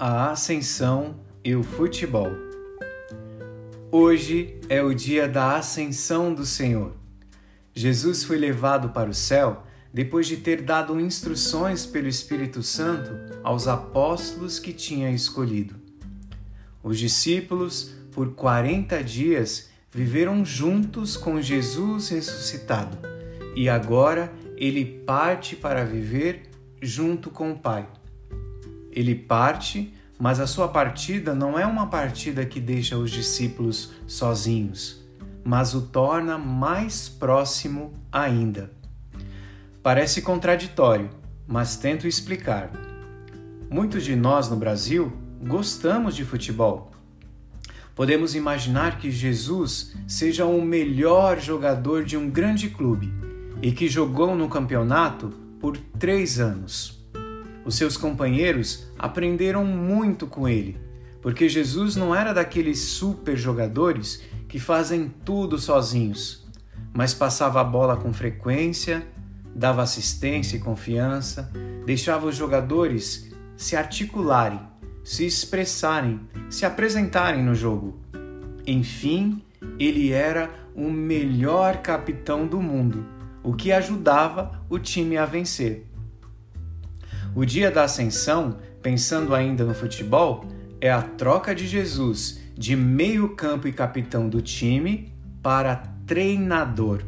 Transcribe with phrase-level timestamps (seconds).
[0.00, 2.30] a ascensão e o futebol.
[3.90, 6.94] Hoje é o dia da ascensão do Senhor.
[7.74, 13.10] Jesus foi levado para o céu depois de ter dado instruções pelo Espírito Santo
[13.42, 15.74] aos apóstolos que tinha escolhido.
[16.80, 22.96] Os discípulos, por 40 dias, viveram juntos com Jesus ressuscitado
[23.56, 26.42] e agora ele parte para viver
[26.80, 27.88] junto com o Pai.
[28.98, 35.04] Ele parte, mas a sua partida não é uma partida que deixa os discípulos sozinhos,
[35.44, 38.72] mas o torna mais próximo ainda.
[39.84, 41.10] Parece contraditório,
[41.46, 42.72] mas tento explicar.
[43.70, 45.12] Muitos de nós no Brasil
[45.46, 46.90] gostamos de futebol.
[47.94, 53.12] Podemos imaginar que Jesus seja o melhor jogador de um grande clube
[53.62, 55.28] e que jogou no campeonato
[55.60, 56.97] por três anos.
[57.68, 60.80] Os seus companheiros aprenderam muito com ele,
[61.20, 66.48] porque Jesus não era daqueles super jogadores que fazem tudo sozinhos,
[66.94, 69.06] mas passava a bola com frequência,
[69.54, 71.52] dava assistência e confiança,
[71.84, 74.60] deixava os jogadores se articularem,
[75.04, 78.00] se expressarem, se apresentarem no jogo.
[78.66, 79.44] Enfim,
[79.78, 85.87] ele era o melhor capitão do mundo o que ajudava o time a vencer.
[87.38, 90.44] O dia da ascensão, pensando ainda no futebol,
[90.80, 97.04] é a troca de Jesus de meio-campo e capitão do time para treinador.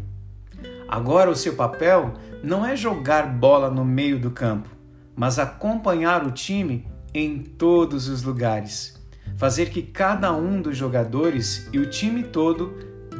[0.86, 2.14] Agora o seu papel
[2.44, 4.68] não é jogar bola no meio do campo,
[5.16, 9.04] mas acompanhar o time em todos os lugares.
[9.36, 12.72] Fazer que cada um dos jogadores e o time todo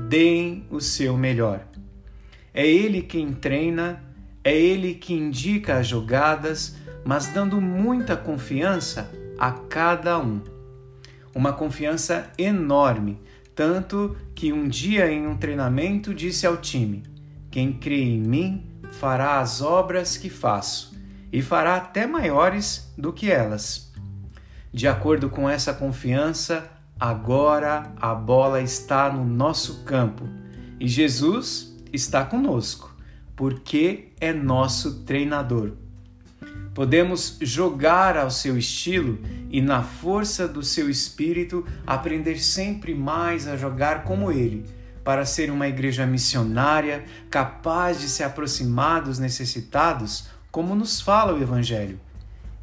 [0.08, 1.67] deem o seu melhor.
[2.55, 4.00] É ele quem treina,
[4.45, 10.41] é ele que indica as jogadas, mas dando muita confiança a cada um.
[11.35, 13.20] Uma confiança enorme,
[13.55, 17.02] tanto que um dia em um treinamento disse ao time:
[17.51, 20.97] Quem crê em mim fará as obras que faço,
[21.33, 23.92] e fará até maiores do que elas.
[24.73, 30.29] De acordo com essa confiança, agora a bola está no nosso campo
[30.79, 32.95] e Jesus está conosco,
[33.36, 35.73] porque é nosso treinador.
[36.75, 39.19] Podemos jogar ao seu estilo
[39.51, 44.64] e, na força do seu espírito, aprender sempre mais a jogar como ele,
[45.03, 51.42] para ser uma igreja missionária capaz de se aproximar dos necessitados, como nos fala o
[51.42, 51.98] Evangelho.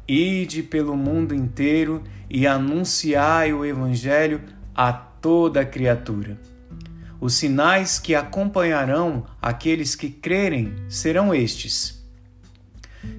[0.06, 4.40] Ide pelo mundo inteiro e anunciai o Evangelho
[4.74, 6.38] a toda criatura.
[7.20, 11.97] Os sinais que acompanharão aqueles que crerem serão estes: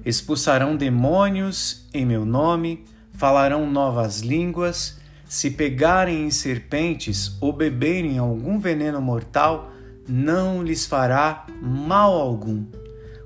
[0.04, 8.58] expulsarão demônios em meu nome, falarão novas línguas, se pegarem em serpentes ou beberem algum
[8.58, 9.70] veneno mortal,
[10.08, 12.64] não lhes fará mal algum.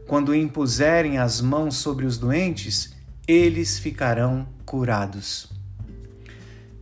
[0.07, 2.95] Quando impuserem as mãos sobre os doentes,
[3.27, 5.51] eles ficarão curados.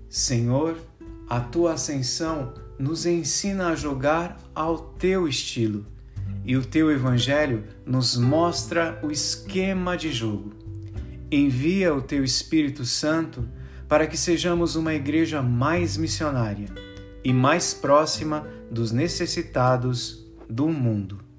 [0.09, 0.77] Senhor,
[1.29, 5.92] a tua ascensão nos ensina a jogar ao teu estilo
[6.45, 10.53] e o teu evangelho nos mostra o esquema de jogo.
[11.31, 13.49] Envia o teu Espírito Santo
[13.89, 16.69] para que sejamos uma igreja mais missionária
[17.25, 21.32] e mais próxima dos necessitados do mundo.